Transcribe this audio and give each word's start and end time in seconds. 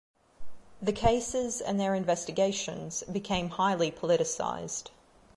The 0.81 0.93
cases 0.93 1.61
and 1.61 1.79
their 1.79 1.93
investigations 1.93 3.03
became 3.03 3.49
highly 3.49 3.91
politicized. 3.91 4.87